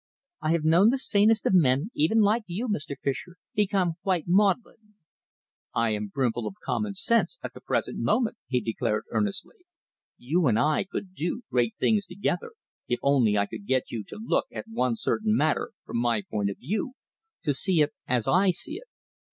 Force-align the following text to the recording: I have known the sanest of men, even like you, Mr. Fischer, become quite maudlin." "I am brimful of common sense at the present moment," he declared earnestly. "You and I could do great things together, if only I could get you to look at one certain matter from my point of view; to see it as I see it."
I 0.41 0.53
have 0.53 0.63
known 0.63 0.89
the 0.89 0.97
sanest 0.97 1.45
of 1.45 1.53
men, 1.53 1.91
even 1.93 2.21
like 2.21 2.41
you, 2.47 2.67
Mr. 2.67 2.95
Fischer, 2.99 3.35
become 3.53 3.97
quite 4.01 4.23
maudlin." 4.27 4.95
"I 5.75 5.91
am 5.91 6.07
brimful 6.07 6.47
of 6.47 6.55
common 6.65 6.95
sense 6.95 7.37
at 7.43 7.53
the 7.53 7.61
present 7.61 7.99
moment," 7.99 8.37
he 8.47 8.61
declared 8.61 9.03
earnestly. 9.11 9.57
"You 10.17 10.47
and 10.47 10.57
I 10.57 10.85
could 10.85 11.13
do 11.13 11.43
great 11.51 11.75
things 11.79 12.07
together, 12.07 12.53
if 12.87 12.97
only 13.03 13.37
I 13.37 13.45
could 13.45 13.67
get 13.67 13.91
you 13.91 14.03
to 14.05 14.17
look 14.17 14.47
at 14.51 14.65
one 14.67 14.95
certain 14.95 15.35
matter 15.37 15.71
from 15.85 15.99
my 15.99 16.23
point 16.27 16.49
of 16.49 16.57
view; 16.57 16.93
to 17.43 17.53
see 17.53 17.81
it 17.81 17.93
as 18.07 18.27
I 18.27 18.49
see 18.49 18.77
it." 18.77 18.87